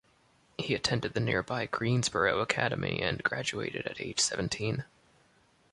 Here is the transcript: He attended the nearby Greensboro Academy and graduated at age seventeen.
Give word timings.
He 0.57 0.73
attended 0.73 1.13
the 1.13 1.19
nearby 1.19 1.67
Greensboro 1.67 2.39
Academy 2.39 3.03
and 3.03 3.21
graduated 3.23 3.85
at 3.85 4.01
age 4.01 4.19
seventeen. 4.19 4.85